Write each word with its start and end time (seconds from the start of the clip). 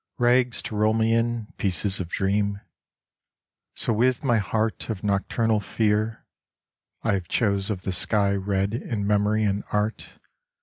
Rags 0.17 0.63
to 0.63 0.75
roll 0.75 0.95
me 0.95 1.13
in, 1.13 1.53
pieces 1.59 1.99
of 1.99 2.09
dream, 2.09 2.59
So 3.75 3.93
with 3.93 4.23
my 4.23 4.39
heart 4.39 4.89
of 4.89 5.03
nocturnal 5.03 5.59
fear; 5.59 6.25
I 7.03 7.13
have 7.13 7.27
chose 7.27 7.69
of 7.69 7.83
the 7.83 7.91
sky 7.91 8.33
red 8.33 8.73
in 8.73 9.05
memory 9.05 9.43
and 9.43 9.63
art. 9.71 10.13